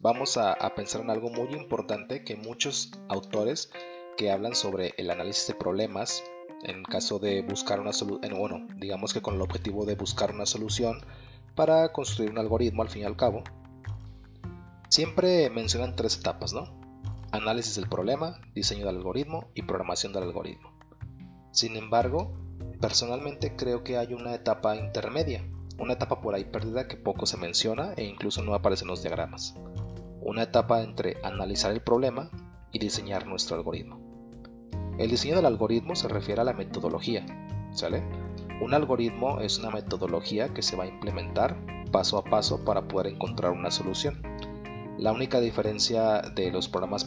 vamos 0.00 0.36
a, 0.36 0.54
pensar 0.74 1.00
en 1.00 1.10
algo 1.10 1.30
muy 1.30 1.54
importante 1.54 2.24
que 2.24 2.36
muchos 2.36 2.92
autores 3.08 3.70
que 4.18 4.30
hablan 4.30 4.54
sobre 4.54 4.92
el 4.98 5.10
análisis 5.10 5.46
de 5.46 5.54
problemas, 5.54 6.22
en 6.62 6.82
caso 6.82 7.18
de 7.18 7.40
buscar 7.40 7.80
una 7.80 7.92
solución, 7.92 8.38
bueno, 8.38 8.66
digamos 8.76 9.14
que 9.14 9.22
con 9.22 9.36
el 9.36 9.40
objetivo 9.40 9.86
de 9.86 9.94
buscar 9.94 10.32
una 10.32 10.44
solución 10.44 11.00
para 11.54 11.92
construir 11.92 12.30
un 12.30 12.38
algoritmo 12.38 12.82
al 12.82 12.90
fin 12.90 13.02
y 13.02 13.06
al 13.06 13.16
cabo, 13.16 13.44
siempre 14.90 15.48
mencionan 15.48 15.96
tres 15.96 16.18
etapas, 16.18 16.52
¿no? 16.52 16.68
Análisis 17.32 17.76
del 17.76 17.88
problema, 17.88 18.40
diseño 18.54 18.86
del 18.86 18.96
algoritmo 18.96 19.48
y 19.54 19.62
programación 19.62 20.12
del 20.12 20.24
algoritmo. 20.24 20.73
Sin 21.54 21.76
embargo, 21.76 22.32
personalmente 22.80 23.54
creo 23.54 23.84
que 23.84 23.96
hay 23.96 24.12
una 24.12 24.34
etapa 24.34 24.74
intermedia, 24.74 25.48
una 25.78 25.92
etapa 25.92 26.20
por 26.20 26.34
ahí 26.34 26.44
perdida 26.44 26.88
que 26.88 26.96
poco 26.96 27.26
se 27.26 27.36
menciona 27.36 27.92
e 27.96 28.02
incluso 28.02 28.42
no 28.42 28.54
aparece 28.54 28.82
en 28.82 28.88
los 28.88 29.02
diagramas. 29.02 29.54
Una 30.20 30.42
etapa 30.42 30.82
entre 30.82 31.16
analizar 31.22 31.70
el 31.70 31.80
problema 31.80 32.28
y 32.72 32.80
diseñar 32.80 33.28
nuestro 33.28 33.56
algoritmo. 33.56 34.00
El 34.98 35.10
diseño 35.10 35.36
del 35.36 35.46
algoritmo 35.46 35.94
se 35.94 36.08
refiere 36.08 36.40
a 36.40 36.44
la 36.44 36.54
metodología, 36.54 37.24
¿sale? 37.70 38.02
Un 38.60 38.74
algoritmo 38.74 39.38
es 39.38 39.60
una 39.60 39.70
metodología 39.70 40.52
que 40.52 40.62
se 40.62 40.74
va 40.74 40.82
a 40.82 40.88
implementar 40.88 41.56
paso 41.92 42.18
a 42.18 42.24
paso 42.24 42.64
para 42.64 42.88
poder 42.88 43.12
encontrar 43.12 43.52
una 43.52 43.70
solución. 43.70 44.20
La 44.98 45.12
única 45.12 45.38
diferencia 45.38 46.20
de 46.34 46.50
los 46.50 46.68
programas 46.68 47.04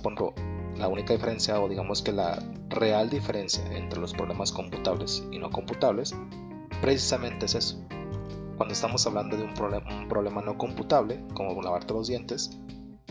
la 0.77 0.88
única 0.88 1.13
diferencia 1.13 1.60
o 1.60 1.67
digamos 1.67 2.01
que 2.01 2.12
la 2.12 2.43
real 2.69 3.10
diferencia 3.10 3.63
entre 3.75 4.00
los 4.00 4.13
problemas 4.13 4.51
computables 4.51 5.24
y 5.31 5.39
no 5.39 5.50
computables 5.50 6.15
precisamente 6.81 7.46
es 7.46 7.55
eso. 7.55 7.88
Cuando 8.57 8.74
estamos 8.74 9.05
hablando 9.05 9.38
de 9.38 9.43
un, 9.43 9.53
problema 9.53 10.41
no 10.41 10.57
computable, 10.57 11.24
como 11.34 11.62
lavarte 11.62 11.93
los 11.93 12.07
dientes, 12.07 12.50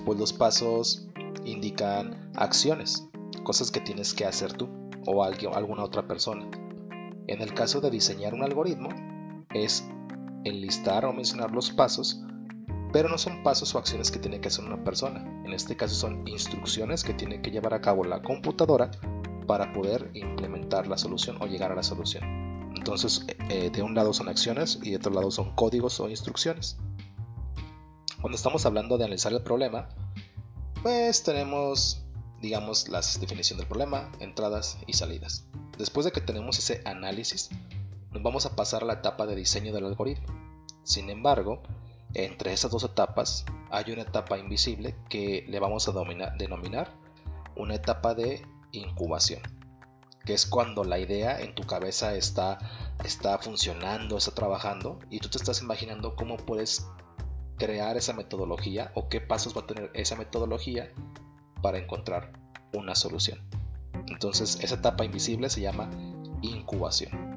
pues 0.04 0.18
los 0.18 0.32
pasos 0.32 1.08
indican 1.44 2.32
acciones, 2.35 3.08
cosas 3.44 3.70
que 3.70 3.80
tienes 3.80 4.12
que 4.12 4.25
hacer 4.25 4.52
tú 4.52 4.68
o 5.06 5.23
alguien, 5.23 5.54
alguna 5.54 5.85
otra 5.85 6.06
persona. 6.06 6.49
En 7.28 7.40
el 7.40 7.54
caso 7.54 7.80
de 7.80 7.90
diseñar 7.90 8.35
un 8.35 8.42
algoritmo, 8.42 8.88
es 9.54 9.88
enlistar 10.44 11.04
o 11.04 11.12
mencionar 11.12 11.52
los 11.52 11.70
pasos 11.70 12.25
pero 12.96 13.10
no 13.10 13.18
son 13.18 13.42
pasos 13.42 13.74
o 13.74 13.78
acciones 13.78 14.10
que 14.10 14.18
tiene 14.18 14.40
que 14.40 14.48
hacer 14.48 14.64
una 14.64 14.82
persona. 14.82 15.20
En 15.44 15.52
este 15.52 15.76
caso 15.76 15.94
son 15.94 16.26
instrucciones 16.26 17.04
que 17.04 17.12
tiene 17.12 17.42
que 17.42 17.50
llevar 17.50 17.74
a 17.74 17.82
cabo 17.82 18.04
la 18.04 18.22
computadora 18.22 18.90
para 19.46 19.70
poder 19.74 20.10
implementar 20.14 20.86
la 20.86 20.96
solución 20.96 21.36
o 21.42 21.46
llegar 21.46 21.70
a 21.70 21.74
la 21.74 21.82
solución. 21.82 22.24
Entonces, 22.74 23.26
eh, 23.50 23.68
de 23.68 23.82
un 23.82 23.94
lado 23.94 24.14
son 24.14 24.30
acciones 24.30 24.78
y 24.82 24.92
de 24.92 24.96
otro 24.96 25.12
lado 25.12 25.30
son 25.30 25.54
códigos 25.54 26.00
o 26.00 26.08
instrucciones. 26.08 26.78
Cuando 28.22 28.34
estamos 28.34 28.64
hablando 28.64 28.96
de 28.96 29.04
analizar 29.04 29.30
el 29.34 29.42
problema, 29.42 29.90
pues 30.82 31.22
tenemos, 31.22 32.02
digamos, 32.40 32.88
la 32.88 33.02
definición 33.20 33.58
del 33.58 33.68
problema, 33.68 34.10
entradas 34.20 34.78
y 34.86 34.94
salidas. 34.94 35.44
Después 35.76 36.06
de 36.06 36.12
que 36.12 36.22
tenemos 36.22 36.58
ese 36.58 36.80
análisis, 36.86 37.50
nos 38.10 38.22
vamos 38.22 38.46
a 38.46 38.56
pasar 38.56 38.84
a 38.84 38.86
la 38.86 38.94
etapa 38.94 39.26
de 39.26 39.36
diseño 39.36 39.74
del 39.74 39.84
algoritmo. 39.84 40.28
Sin 40.82 41.10
embargo, 41.10 41.62
entre 42.25 42.52
esas 42.52 42.70
dos 42.70 42.82
etapas 42.85 43.44
hay 43.70 43.92
una 43.92 44.02
etapa 44.02 44.38
invisible 44.38 44.96
que 45.11 45.44
le 45.49 45.61
vamos 45.61 45.87
a 45.87 45.92
denominar 46.38 46.90
una 47.56 47.75
etapa 47.75 48.14
de 48.14 48.42
incubación, 48.73 49.42
que 50.25 50.32
es 50.32 50.46
cuando 50.46 50.85
la 50.85 50.99
idea 50.99 51.38
en 51.38 51.54
tu 51.54 51.64
cabeza 51.64 52.14
está, 52.14 52.58
está 53.04 53.38
funcionando, 53.38 54.16
está 54.16 54.32
trabajando 54.32 54.99
y 55.11 55.18
tú 55.18 55.28
te 55.28 55.37
estás 55.37 55.61
imaginando 55.61 56.16
cómo 56.16 56.38
puedes 56.38 56.87
crear 57.58 57.99
esa 57.99 58.14
metodología 58.14 58.92
o 58.94 59.08
qué 59.11 59.20
pasos 59.20 59.54
va 59.54 59.62
a 59.62 59.66
tener 59.66 59.90
esa 59.92 60.16
metodología 60.16 60.90
para 61.61 61.78
encontrar 61.78 62.32
una 62.73 62.94
solución. 62.94 63.40
Entonces 64.08 64.58
esa 64.62 64.76
etapa 64.76 65.04
invisible 65.04 65.50
se 65.50 65.61
llama 65.61 65.90
incubación. 66.40 67.36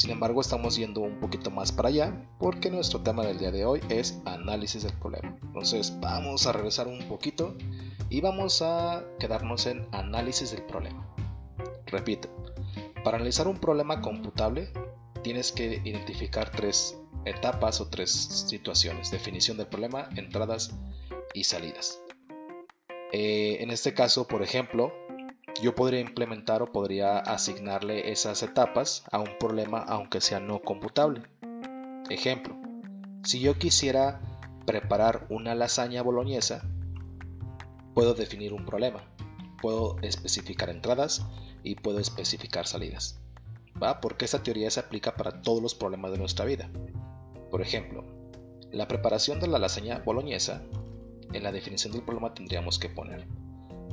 Sin 0.00 0.12
embargo, 0.12 0.40
estamos 0.40 0.76
yendo 0.76 1.02
un 1.02 1.20
poquito 1.20 1.50
más 1.50 1.72
para 1.72 1.90
allá 1.90 2.26
porque 2.38 2.70
nuestro 2.70 3.02
tema 3.02 3.22
del 3.22 3.38
día 3.38 3.50
de 3.50 3.66
hoy 3.66 3.82
es 3.90 4.18
análisis 4.24 4.82
del 4.82 4.94
problema. 4.94 5.36
Entonces, 5.42 5.92
vamos 6.00 6.46
a 6.46 6.52
regresar 6.52 6.88
un 6.88 7.06
poquito 7.06 7.54
y 8.08 8.22
vamos 8.22 8.62
a 8.62 9.04
quedarnos 9.18 9.66
en 9.66 9.86
análisis 9.92 10.52
del 10.52 10.62
problema. 10.62 11.06
Repito, 11.84 12.30
para 13.04 13.18
analizar 13.18 13.46
un 13.46 13.58
problema 13.58 14.00
computable 14.00 14.72
tienes 15.22 15.52
que 15.52 15.82
identificar 15.84 16.50
tres 16.50 16.98
etapas 17.26 17.82
o 17.82 17.88
tres 17.90 18.10
situaciones. 18.10 19.10
Definición 19.10 19.58
del 19.58 19.66
problema, 19.66 20.08
entradas 20.16 20.74
y 21.34 21.44
salidas. 21.44 22.00
Eh, 23.12 23.58
en 23.60 23.70
este 23.70 23.92
caso, 23.92 24.26
por 24.26 24.42
ejemplo, 24.42 24.94
yo 25.60 25.74
podría 25.74 26.00
implementar 26.00 26.62
o 26.62 26.72
podría 26.72 27.18
asignarle 27.18 28.10
esas 28.12 28.42
etapas 28.42 29.04
a 29.10 29.18
un 29.18 29.38
problema 29.38 29.80
aunque 29.80 30.20
sea 30.20 30.40
no 30.40 30.60
computable. 30.60 31.22
Ejemplo, 32.08 32.56
si 33.24 33.40
yo 33.40 33.58
quisiera 33.58 34.20
preparar 34.66 35.26
una 35.28 35.54
lasaña 35.54 36.02
boloñesa, 36.02 36.62
puedo 37.94 38.14
definir 38.14 38.52
un 38.52 38.64
problema, 38.64 39.04
puedo 39.60 39.96
especificar 40.02 40.70
entradas 40.70 41.26
y 41.62 41.74
puedo 41.74 41.98
especificar 41.98 42.66
salidas. 42.66 43.20
¿Va? 43.82 44.00
Porque 44.00 44.24
esta 44.24 44.42
teoría 44.42 44.70
se 44.70 44.80
aplica 44.80 45.16
para 45.16 45.42
todos 45.42 45.62
los 45.62 45.74
problemas 45.74 46.12
de 46.12 46.18
nuestra 46.18 46.44
vida. 46.44 46.70
Por 47.50 47.62
ejemplo, 47.62 48.04
la 48.72 48.88
preparación 48.88 49.40
de 49.40 49.48
la 49.48 49.58
lasaña 49.58 49.98
boloñesa, 50.04 50.62
en 51.32 51.42
la 51.42 51.52
definición 51.52 51.92
del 51.92 52.02
problema 52.02 52.34
tendríamos 52.34 52.78
que 52.78 52.88
poner 52.88 53.26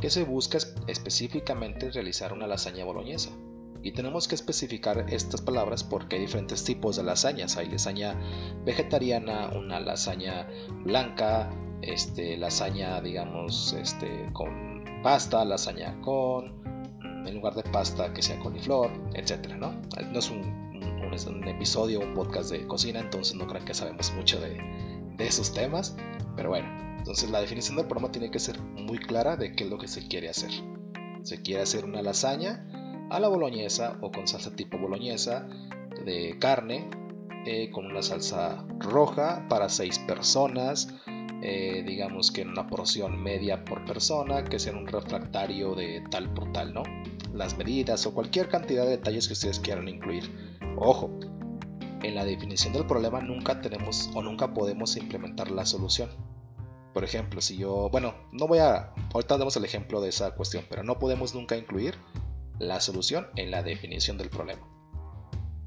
que 0.01 0.09
se 0.09 0.23
busca 0.23 0.57
específicamente 0.87 1.91
realizar 1.91 2.33
una 2.33 2.47
lasaña 2.47 2.85
boloñesa. 2.85 3.31
Y 3.83 3.91
tenemos 3.91 4.27
que 4.27 4.35
especificar 4.35 5.05
estas 5.09 5.41
palabras 5.41 5.83
porque 5.83 6.15
hay 6.15 6.21
diferentes 6.21 6.63
tipos 6.63 6.97
de 6.97 7.03
lasañas. 7.03 7.57
Hay 7.57 7.69
lasaña 7.69 8.15
vegetariana, 8.65 9.49
una 9.55 9.79
lasaña 9.79 10.47
blanca, 10.83 11.49
este, 11.81 12.37
lasaña, 12.37 12.99
digamos, 13.01 13.73
este, 13.73 14.29
con 14.33 14.83
pasta, 15.03 15.45
lasaña 15.45 15.99
con, 16.01 16.61
en 17.25 17.35
lugar 17.35 17.55
de 17.55 17.63
pasta, 17.63 18.13
que 18.13 18.21
sea 18.21 18.39
coliflor, 18.39 18.91
etc. 19.13 19.55
¿no? 19.57 19.73
no 20.11 20.19
es 20.19 20.29
un, 21.25 21.47
episodio, 21.47 22.01
un 22.01 22.13
podcast 22.13 22.51
de 22.51 22.67
cocina, 22.67 22.99
entonces 22.99 23.35
no 23.35 23.47
creo 23.47 23.63
que 23.63 23.73
sabemos 23.73 24.11
mucho 24.13 24.39
de 24.39 24.57
esos 25.19 25.53
temas. 25.53 25.95
Pero 26.35 26.49
bueno, 26.49 26.67
entonces 26.97 27.29
la 27.29 27.41
definición 27.41 27.77
del 27.77 27.87
programa 27.87 28.11
tiene 28.11 28.31
que 28.31 28.39
ser 28.39 28.59
muy 28.61 28.97
clara 28.97 29.35
de 29.35 29.53
qué 29.53 29.63
es 29.63 29.69
lo 29.69 29.77
que 29.77 29.87
se 29.87 30.07
quiere 30.07 30.29
hacer. 30.29 30.51
Se 31.23 31.41
quiere 31.41 31.61
hacer 31.61 31.85
una 31.85 32.01
lasaña 32.01 32.67
a 33.09 33.19
la 33.19 33.27
boloñesa 33.27 33.97
o 34.01 34.11
con 34.11 34.27
salsa 34.27 34.55
tipo 34.55 34.77
boloñesa 34.77 35.47
de 36.05 36.37
carne 36.39 36.89
eh, 37.45 37.71
con 37.71 37.85
una 37.85 38.01
salsa 38.01 38.65
roja 38.79 39.45
para 39.47 39.69
seis 39.69 39.99
personas. 39.99 40.93
Eh, 41.41 41.83
digamos 41.85 42.31
que 42.31 42.41
en 42.41 42.49
una 42.49 42.67
porción 42.67 43.21
media 43.21 43.63
por 43.63 43.85
persona, 43.85 44.43
que 44.43 44.59
sea 44.59 44.73
un 44.73 44.87
refractario 44.87 45.75
de 45.75 46.03
tal 46.09 46.33
por 46.33 46.51
tal, 46.51 46.73
¿no? 46.73 46.83
Las 47.33 47.57
medidas 47.57 48.05
o 48.05 48.13
cualquier 48.13 48.49
cantidad 48.49 48.83
de 48.83 48.91
detalles 48.91 49.27
que 49.27 49.33
ustedes 49.33 49.59
quieran 49.59 49.87
incluir. 49.87 50.29
Ojo, 50.77 51.11
en 52.03 52.15
la 52.15 52.25
definición 52.25 52.73
del 52.73 52.85
problema 52.85 53.21
nunca 53.21 53.61
tenemos 53.61 54.09
o 54.13 54.21
nunca 54.21 54.53
podemos 54.53 54.97
implementar 54.97 55.49
la 55.51 55.65
solución. 55.65 56.09
Por 56.97 57.03
ejemplo, 57.03 57.41
si 57.41 57.57
yo, 57.57 57.89
bueno, 57.91 58.15
no 58.31 58.47
voy 58.47 58.57
a, 58.57 58.91
ahorita 59.13 59.37
damos 59.37 59.55
el 59.55 59.63
ejemplo 59.63 60.01
de 60.01 60.09
esa 60.09 60.31
cuestión, 60.31 60.65
pero 60.67 60.81
no 60.81 60.97
podemos 60.97 61.35
nunca 61.35 61.55
incluir 61.55 61.95
la 62.57 62.79
solución 62.79 63.27
en 63.35 63.51
la 63.51 63.61
definición 63.61 64.17
del 64.17 64.31
problema. 64.31 64.67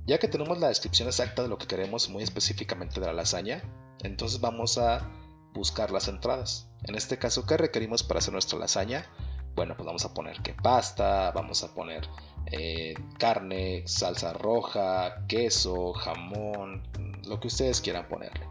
Ya 0.06 0.18
que 0.18 0.26
tenemos 0.26 0.58
la 0.58 0.66
descripción 0.66 1.06
exacta 1.06 1.44
de 1.44 1.49
lo 1.49 1.56
que 1.56 1.68
queremos 1.68 2.08
muy 2.08 2.25
específicamente 2.25 2.99
de 2.99 3.06
la 3.06 3.12
lasaña, 3.12 3.62
entonces 4.02 4.40
vamos 4.40 4.76
a 4.76 5.08
buscar 5.54 5.92
las 5.92 6.08
entradas. 6.08 6.68
En 6.82 6.96
este 6.96 7.16
caso, 7.16 7.46
¿qué 7.46 7.56
requerimos 7.56 8.02
para 8.02 8.18
hacer 8.18 8.32
nuestra 8.32 8.58
lasaña? 8.58 9.06
Bueno, 9.54 9.76
pues 9.76 9.87
vamos 9.87 10.04
a 10.04 10.12
poner 10.12 10.42
que 10.42 10.54
pasta, 10.54 11.30
vamos 11.30 11.62
a 11.62 11.72
poner 11.72 12.08
eh, 12.46 12.94
carne, 13.20 13.84
salsa 13.87 14.32
roja, 14.32 15.28
queso, 15.28 15.92
jamón, 15.92 16.82
lo 17.25 17.38
que 17.38 17.46
ustedes 17.46 17.80
quieran 17.80 18.08
ponerle. 18.08 18.49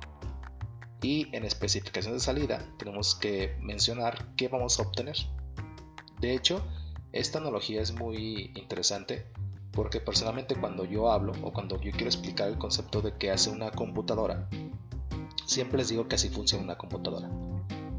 Y 1.02 1.34
en 1.36 1.46
especificación 1.46 2.14
de 2.14 2.20
salida 2.20 2.66
tenemos 2.78 3.16
que 3.16 3.56
mencionar 3.62 4.36
qué 4.36 4.48
vamos 4.50 4.80
a 4.80 4.84
obtener. 4.84 5.16
De 6.20 6.34
hecho, 6.36 6.62
esta 7.14 7.40
analogía 7.40 7.82
es 7.82 7.94
muy 7.94 8.52
interesante 8.56 9.26
porque 9.72 10.02
personalmente 10.02 10.56
cuando 10.56 10.84
yo 10.84 11.12
hablo 11.12 11.34
o 11.42 11.54
cuando 11.54 11.80
yo 11.80 11.92
quiero 11.92 12.08
explicar 12.08 12.50
el 12.50 12.58
concepto 12.58 13.02
de 13.02 13.16
qué 13.18 13.32
hace 13.32 13.50
una 13.50 13.72
computadora, 13.72 14.50
siempre 15.46 15.78
les 15.78 15.90
digo 15.90 16.08
que 16.08 16.16
así 16.16 16.30
funciona 16.30 16.64
una 16.64 16.78
computadora. 16.78 17.30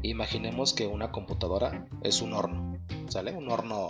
Imaginemos 0.03 0.73
que 0.73 0.87
una 0.87 1.11
computadora 1.11 1.87
es 2.03 2.21
un 2.21 2.33
horno, 2.33 2.77
¿sale? 3.07 3.33
Un 3.33 3.51
horno 3.51 3.89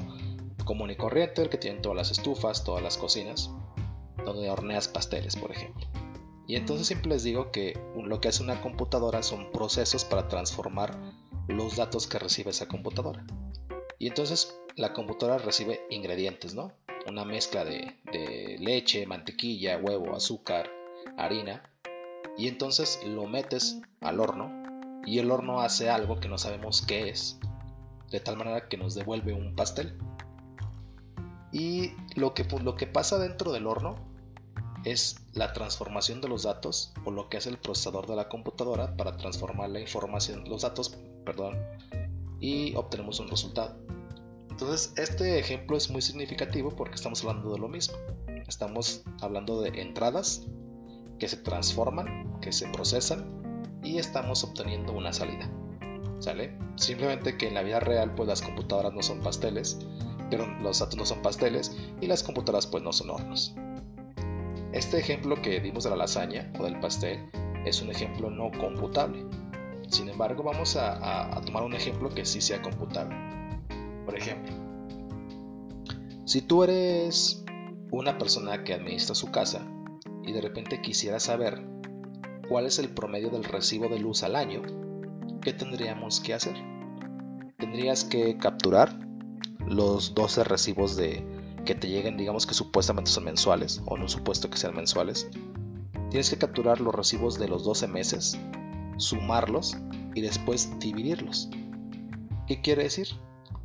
común 0.64 0.92
y 0.92 0.96
corriente, 0.96 1.42
el 1.42 1.50
que 1.50 1.58
tiene 1.58 1.80
todas 1.80 1.98
las 1.98 2.12
estufas, 2.12 2.64
todas 2.64 2.84
las 2.84 2.98
cocinas, 2.98 3.50
donde 4.26 4.50
horneas 4.50 4.88
pasteles, 4.88 5.36
por 5.36 5.52
ejemplo. 5.52 5.86
Y 6.52 6.58
entonces 6.58 6.88
siempre 6.88 7.12
les 7.12 7.24
digo 7.24 7.50
que 7.50 7.80
lo 7.96 8.20
que 8.20 8.28
hace 8.28 8.44
una 8.44 8.60
computadora 8.60 9.24
son 9.24 9.54
procesos 9.54 10.04
para 10.04 10.28
transformar 10.28 11.00
los 11.48 11.78
datos 11.78 12.08
que 12.08 12.20
recibe 12.20 12.50
esa 12.50 12.68
computadora. 12.68 13.26
Y 14.00 14.08
entonces 14.08 14.60
la 14.76 14.92
computadora 14.92 15.38
recibe 15.38 15.80
ingredientes, 15.90 16.54
¿no? 16.54 16.74
Una 17.08 17.24
mezcla 17.24 17.64
de, 17.64 17.96
de 18.12 18.58
leche, 18.60 19.06
mantequilla, 19.06 19.78
huevo, 19.78 20.14
azúcar, 20.14 20.70
harina. 21.18 21.64
Y 22.38 22.50
entonces 22.50 23.00
lo 23.06 23.28
metes 23.28 23.80
al 24.02 24.20
horno 24.20 24.52
y 25.06 25.20
el 25.20 25.32
horno 25.32 25.62
hace 25.62 25.90
algo 25.90 26.20
que 26.20 26.28
no 26.28 26.38
sabemos 26.38 26.82
qué 26.82 27.08
es, 27.08 27.40
de 28.10 28.20
tal 28.20 28.36
manera 28.36 28.68
que 28.68 28.76
nos 28.76 28.94
devuelve 28.94 29.32
un 29.32 29.56
pastel. 29.56 29.98
Y 31.54 31.94
lo 32.18 32.34
que, 32.34 32.44
lo 32.62 32.76
que 32.76 32.88
pasa 32.88 33.20
dentro 33.20 33.54
del 33.54 33.68
horno 33.68 34.11
es 34.84 35.18
la 35.34 35.54
transformación 35.54 36.22
de 36.22 36.28
los 36.28 36.44
datos 36.44 36.94
o 37.06 37.12
lo 37.12 37.30
que 37.30 37.38
hace 37.38 37.50
el 37.50 37.58
procesador 37.58 38.08
de 38.08 38.16
la 38.16 38.30
computadora 38.30 38.96
para 38.98 39.18
transformar 39.18 39.70
la 39.70 39.80
información, 39.80 40.48
los 40.50 40.64
datos, 40.64 40.98
perdón, 41.26 41.60
y 42.40 42.76
obtenemos 42.76 43.20
un 43.20 43.28
resultado. 43.28 43.78
Entonces, 44.50 44.94
este 44.98 45.40
ejemplo 45.40 45.78
es 45.78 45.90
muy 45.90 46.02
significativo 46.02 46.70
porque 46.70 46.96
estamos 46.96 47.24
hablando 47.24 47.52
de 47.52 47.60
lo 47.60 47.68
mismo. 47.68 47.96
Estamos 48.48 49.04
hablando 49.22 49.62
de 49.62 49.82
entradas 49.82 50.48
que 51.20 51.28
se 51.28 51.38
transforman, 51.38 52.40
que 52.42 52.52
se 52.52 52.68
procesan 52.68 53.80
y 53.84 53.98
estamos 53.98 54.44
obteniendo 54.44 54.94
una 54.94 55.14
salida. 55.14 55.50
¿Sale? 56.20 56.58
Simplemente 56.76 57.38
que 57.38 57.48
en 57.48 57.56
la 57.56 57.64
vida 57.64 57.80
real 57.80 58.14
pues 58.14 58.28
las 58.28 58.42
computadoras 58.42 58.94
no 58.94 59.02
son 59.02 59.22
pasteles, 59.22 59.80
pero 60.30 60.46
los 60.62 60.80
datos 60.80 60.96
no 60.98 61.06
son 61.06 61.22
pasteles 61.22 61.76
y 62.00 62.08
las 62.08 62.22
computadoras 62.22 62.68
pues 62.68 62.84
no 62.84 62.94
son 62.94 63.10
hornos. 63.10 63.56
Este 64.74 65.00
ejemplo 65.00 65.36
que 65.42 65.60
dimos 65.60 65.84
de 65.84 65.90
la 65.90 65.98
lasaña 65.98 66.52
o 66.58 66.64
del 66.64 66.80
pastel 66.80 67.30
es 67.66 67.82
un 67.82 67.90
ejemplo 67.90 68.30
no 68.30 68.52
computable. 68.52 69.26
Sin 69.90 70.08
embargo, 70.08 70.44
vamos 70.44 70.78
a, 70.78 71.42
tomar 71.46 71.64
un 71.64 71.74
ejemplo 71.74 72.10
que 72.10 72.26
sí 72.26 72.40
sea 72.40 72.62
computable. 72.62 73.16
Por 74.06 74.18
ejemplo, 74.18 74.54
si 76.24 76.42
tú 76.42 76.64
eres 76.64 77.44
una 77.92 78.18
persona 78.18 78.64
que 78.64 78.74
administra 78.74 79.14
su 79.14 79.30
casa 79.30 79.68
y 80.24 80.32
de 80.32 80.40
repente 80.40 80.82
quisiera 80.82 81.20
saber 81.20 81.62
cuál 82.48 82.66
es 82.66 82.80
el 82.80 82.90
promedio 82.90 83.30
del 83.30 83.44
recibo 83.44 83.90
de 83.90 84.00
luz 84.00 84.24
al 84.24 84.38
año, 84.38 84.62
¿qué 85.42 85.52
tendríamos 85.52 86.22
que 86.22 86.34
hacer? 86.34 86.56
Tendrías 87.58 88.06
que 88.06 88.38
capturar 88.38 88.98
los 89.68 90.16
12 90.16 90.46
recibos 90.46 90.96
de 90.96 91.41
que 91.66 91.76
te 91.76 91.88
lleguen, 91.88 92.18
digamos 92.18 92.46
que 92.46 92.54
supuestamente 92.54 93.12
son 93.12 93.26
mensuales, 93.26 93.82
o 93.86 93.98
no 93.98 94.08
supuesto 94.08 94.50
que 94.50 94.58
sean 94.58 94.76
mensuales. 94.76 95.30
Tienes 96.10 96.30
que 96.30 96.38
capturar 96.38 96.82
los 96.82 96.94
recibos 96.94 97.40
de 97.40 97.48
los 97.48 97.64
12 97.64 97.88
meses, 97.88 98.38
sumarlos 98.98 99.78
y 100.14 100.22
después 100.22 100.80
dividirlos. 100.80 101.50
¿Qué 102.48 102.62
quiere 102.62 102.84
decir? 102.84 103.08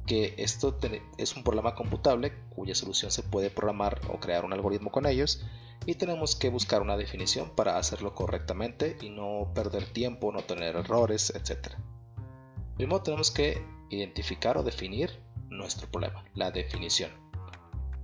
Que 0.06 0.34
esto 0.38 0.78
es 1.18 1.36
un 1.36 1.42
problema 1.42 1.74
computable 1.74 2.32
cuya 2.50 2.74
solución 2.74 3.10
se 3.10 3.22
puede 3.22 3.50
programar 3.50 4.00
o 4.12 4.20
crear 4.20 4.44
un 4.44 4.52
algoritmo 4.52 4.90
con 4.90 5.06
ellos 5.06 5.44
y 5.84 5.94
tenemos 5.94 6.36
que 6.36 6.50
buscar 6.50 6.82
una 6.82 6.96
definición 6.96 7.50
para 7.50 7.78
hacerlo 7.78 8.14
correctamente 8.14 8.96
y 9.00 9.10
no 9.10 9.52
perder 9.54 9.84
tiempo, 9.92 10.32
no 10.32 10.44
tener 10.44 10.76
errores, 10.76 11.32
etc. 11.34 11.74
Primero 12.76 13.02
tenemos 13.02 13.30
que 13.30 13.64
identificar 13.90 14.56
o 14.56 14.62
definir 14.62 15.20
nuestro 15.48 15.88
problema, 15.90 16.24
la 16.34 16.50
definición. 16.50 17.10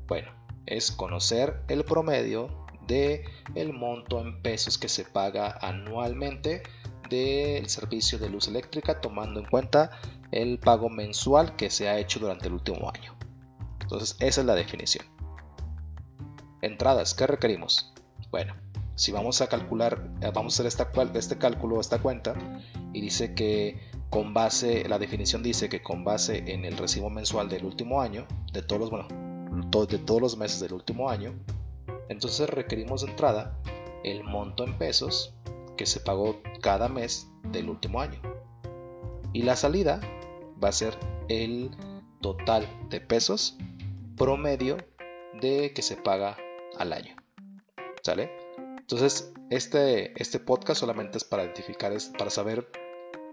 Bueno, 0.06 0.30
es 0.66 0.90
conocer 0.90 1.62
el 1.68 1.84
promedio 1.84 2.66
de 2.86 3.24
el 3.54 3.72
monto 3.72 4.20
en 4.20 4.42
pesos 4.42 4.78
que 4.78 4.88
se 4.88 5.04
paga 5.04 5.58
anualmente 5.60 6.62
del 7.08 7.68
servicio 7.68 8.18
de 8.18 8.30
luz 8.30 8.48
eléctrica 8.48 9.00
tomando 9.00 9.40
en 9.40 9.46
cuenta 9.46 9.90
el 10.30 10.58
pago 10.58 10.88
mensual 10.88 11.56
que 11.56 11.70
se 11.70 11.88
ha 11.88 11.98
hecho 11.98 12.20
durante 12.20 12.48
el 12.48 12.54
último 12.54 12.90
año. 12.90 13.14
Entonces, 13.80 14.16
esa 14.20 14.40
es 14.40 14.46
la 14.46 14.54
definición. 14.54 15.04
Entradas, 16.62 17.14
¿qué 17.14 17.26
requerimos? 17.26 17.92
Bueno, 18.30 18.54
si 18.94 19.12
vamos 19.12 19.40
a 19.40 19.48
calcular, 19.48 20.10
eh, 20.20 20.30
vamos 20.32 20.54
a 20.54 20.62
hacer 20.62 20.66
este 21.16 21.38
cálculo, 21.38 21.80
esta 21.80 22.00
cuenta, 22.00 22.34
y 22.92 23.00
dice 23.00 23.34
que 23.34 23.90
con 24.10 24.32
base, 24.32 24.88
la 24.88 24.98
definición 24.98 25.42
dice 25.42 25.68
que 25.68 25.82
con 25.82 26.04
base 26.04 26.52
en 26.52 26.64
el 26.64 26.76
recibo 26.76 27.10
mensual 27.10 27.48
del 27.48 27.64
último 27.64 28.00
año, 28.00 28.26
de 28.52 28.62
todos 28.62 28.80
los, 28.80 28.90
bueno, 28.90 29.08
de 29.52 29.98
todos 29.98 30.20
los 30.20 30.36
meses 30.36 30.60
del 30.60 30.72
último 30.72 31.10
año, 31.10 31.34
entonces 32.08 32.48
requerimos 32.48 33.02
de 33.02 33.10
entrada 33.10 33.58
el 34.04 34.24
monto 34.24 34.64
en 34.64 34.78
pesos 34.78 35.34
que 35.76 35.86
se 35.86 36.00
pagó 36.00 36.40
cada 36.60 36.88
mes 36.88 37.28
del 37.44 37.68
último 37.68 38.00
año. 38.00 38.20
Y 39.32 39.42
la 39.42 39.56
salida 39.56 40.00
va 40.62 40.68
a 40.68 40.72
ser 40.72 40.98
el 41.28 41.70
total 42.20 42.66
de 42.90 43.00
pesos 43.00 43.56
promedio 44.16 44.76
de 45.40 45.72
que 45.74 45.82
se 45.82 45.96
paga 45.96 46.36
al 46.78 46.92
año. 46.92 47.16
¿Sale? 48.02 48.30
Entonces, 48.78 49.32
este, 49.50 50.20
este 50.20 50.38
podcast 50.38 50.80
solamente 50.80 51.18
es 51.18 51.24
para 51.24 51.44
identificar, 51.44 51.92
es 51.92 52.12
para 52.18 52.30
saber 52.30 52.70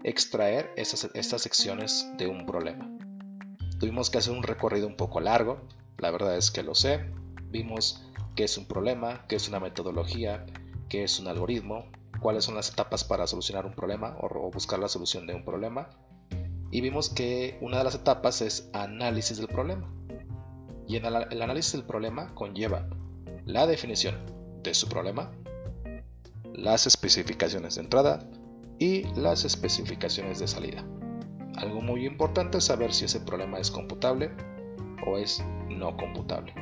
extraer 0.04 0.72
estas 0.76 1.42
secciones 1.42 2.10
de 2.16 2.26
un 2.26 2.46
problema. 2.46 2.90
Tuvimos 3.78 4.10
que 4.10 4.18
hacer 4.18 4.32
un 4.32 4.42
recorrido 4.42 4.86
un 4.86 4.96
poco 4.96 5.20
largo, 5.20 5.60
la 5.98 6.10
verdad 6.10 6.36
es 6.36 6.50
que 6.50 6.62
lo 6.62 6.74
sé. 6.74 7.12
Vimos 7.50 8.04
qué 8.36 8.44
es 8.44 8.56
un 8.58 8.66
problema, 8.66 9.24
qué 9.28 9.36
es 9.36 9.48
una 9.48 9.60
metodología, 9.60 10.46
qué 10.88 11.04
es 11.04 11.18
un 11.18 11.28
algoritmo, 11.28 11.84
cuáles 12.20 12.44
son 12.44 12.54
las 12.54 12.70
etapas 12.70 13.04
para 13.04 13.26
solucionar 13.26 13.66
un 13.66 13.74
problema 13.74 14.16
o 14.20 14.50
buscar 14.50 14.78
la 14.78 14.88
solución 14.88 15.26
de 15.26 15.34
un 15.34 15.44
problema. 15.44 15.90
Y 16.70 16.80
vimos 16.80 17.10
que 17.10 17.58
una 17.60 17.78
de 17.78 17.84
las 17.84 17.94
etapas 17.94 18.42
es 18.42 18.70
análisis 18.72 19.38
del 19.38 19.48
problema. 19.48 19.92
Y 20.86 20.96
en 20.96 21.04
el 21.04 21.42
análisis 21.42 21.72
del 21.72 21.84
problema 21.84 22.34
conlleva 22.34 22.88
la 23.44 23.66
definición 23.66 24.16
de 24.62 24.74
su 24.74 24.88
problema, 24.88 25.30
las 26.52 26.86
especificaciones 26.86 27.76
de 27.76 27.82
entrada, 27.82 28.28
y 28.80 29.04
las 29.14 29.44
especificaciones 29.44 30.40
de 30.40 30.48
salida. 30.48 30.84
Algo 31.56 31.82
muy 31.82 32.06
importante 32.06 32.58
es 32.58 32.64
saber 32.64 32.92
si 32.92 33.04
ese 33.04 33.20
problema 33.20 33.58
es 33.58 33.70
computable 33.70 34.30
o 35.06 35.18
es 35.18 35.44
no 35.80 35.96
computable. 35.96 36.54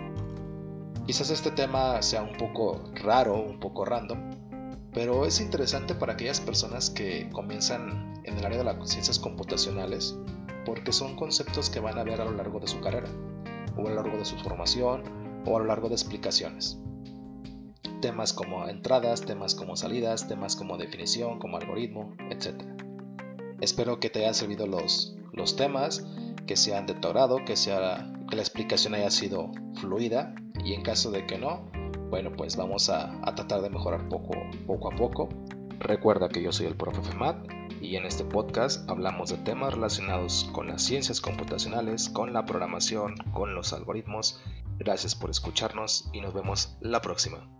Quizás 1.06 1.30
este 1.30 1.50
tema 1.50 2.00
sea 2.00 2.22
un 2.22 2.36
poco 2.36 2.82
raro, 2.94 3.34
un 3.38 3.60
poco 3.60 3.84
random, 3.84 4.30
pero 4.94 5.26
es 5.26 5.40
interesante 5.40 5.94
para 5.94 6.14
aquellas 6.14 6.40
personas 6.40 6.88
que 6.88 7.28
comienzan 7.30 8.14
en 8.24 8.38
el 8.38 8.44
área 8.46 8.58
de 8.58 8.64
las 8.64 8.88
ciencias 8.88 9.18
computacionales 9.18 10.16
porque 10.64 10.92
son 10.92 11.16
conceptos 11.16 11.68
que 11.68 11.80
van 11.80 11.98
a 11.98 12.04
ver 12.04 12.20
a 12.20 12.24
lo 12.24 12.32
largo 12.32 12.60
de 12.60 12.66
su 12.66 12.80
carrera, 12.80 13.08
o 13.76 13.86
a 13.86 13.90
lo 13.90 13.96
largo 13.96 14.16
de 14.16 14.24
su 14.24 14.36
formación, 14.38 15.02
o 15.46 15.56
a 15.56 15.60
lo 15.60 15.66
largo 15.66 15.88
de 15.88 15.94
explicaciones 15.94 16.78
temas 18.00 18.32
como 18.32 18.68
entradas, 18.68 19.22
temas 19.22 19.54
como 19.54 19.76
salidas, 19.76 20.28
temas 20.28 20.56
como 20.56 20.76
definición, 20.76 21.38
como 21.38 21.56
algoritmo, 21.56 22.14
etc. 22.30 22.62
Espero 23.60 23.98
que 24.00 24.10
te 24.10 24.20
hayan 24.20 24.34
servido 24.34 24.66
los, 24.66 25.16
los 25.32 25.56
temas, 25.56 26.06
que 26.48 26.56
sean 26.56 26.86
de 26.86 26.94
tu 26.94 27.06
agrado, 27.06 27.44
que, 27.44 27.54
sea, 27.54 28.10
que 28.28 28.34
la 28.34 28.42
explicación 28.42 28.94
haya 28.94 29.10
sido 29.10 29.52
fluida 29.74 30.34
y 30.64 30.72
en 30.72 30.82
caso 30.82 31.12
de 31.12 31.26
que 31.26 31.38
no, 31.38 31.70
bueno, 32.10 32.32
pues 32.32 32.56
vamos 32.56 32.88
a, 32.88 33.20
tratar 33.36 33.60
de 33.60 33.70
mejorar 33.70 34.08
poco, 34.08 34.34
poco 34.66 34.92
a 34.92 34.96
poco. 34.96 35.28
Recuerda 35.78 36.28
que 36.28 36.42
yo 36.42 36.50
soy 36.50 36.66
el 36.66 36.74
profe 36.74 37.02
FEMAT 37.02 37.36
y 37.80 37.94
en 37.96 38.06
este 38.06 38.24
podcast 38.24 38.88
hablamos 38.90 39.30
de 39.30 39.36
temas 39.36 39.74
relacionados 39.74 40.48
con 40.52 40.66
las 40.66 40.82
ciencias 40.82 41.20
computacionales, 41.20 42.08
con 42.08 42.32
la 42.32 42.44
programación, 42.46 43.14
con 43.32 43.54
los 43.54 43.72
algoritmos. 43.72 44.40
Gracias 44.78 45.14
por 45.14 45.30
escucharnos 45.30 46.08
y 46.12 46.20
nos 46.22 46.32
vemos 46.32 46.76
la 46.80 47.00
próxima. 47.02 47.57